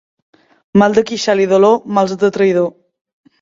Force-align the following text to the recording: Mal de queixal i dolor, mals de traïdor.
Mal 0.81 0.95
de 0.99 1.03
queixal 1.09 1.43
i 1.43 1.45
dolor, 1.51 1.77
mals 1.99 2.17
de 2.25 2.31
traïdor. 2.39 2.73